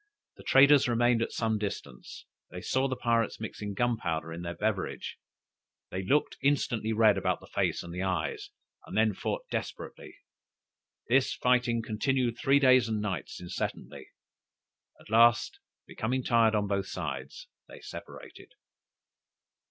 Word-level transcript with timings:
The 0.37 0.43
traders 0.43 0.87
remained 0.87 1.21
at 1.21 1.31
some 1.31 1.59
distance; 1.59 2.25
they 2.49 2.59
saw 2.59 2.87
the 2.87 2.95
pirates 2.95 3.39
mixing 3.39 3.75
gunpowder 3.75 4.33
in 4.33 4.41
their 4.41 4.55
beverage, 4.55 5.19
they 5.91 6.01
looked 6.03 6.37
instantly 6.41 6.91
red 6.91 7.19
about 7.19 7.39
the 7.39 7.45
face 7.45 7.83
and 7.83 7.93
the 7.93 8.01
eyes, 8.01 8.49
and 8.87 8.97
then 8.97 9.13
fought 9.13 9.45
desperately. 9.51 10.15
This 11.07 11.35
fighting 11.35 11.83
continued 11.83 12.39
three 12.39 12.57
days 12.57 12.89
and 12.89 12.99
nights 12.99 13.39
incessantly; 13.39 14.07
at 14.99 15.11
last, 15.11 15.59
becoming 15.85 16.23
tired 16.23 16.55
on 16.55 16.65
both 16.65 16.87
sides, 16.87 17.45
they 17.67 17.79
separated. 17.79 18.53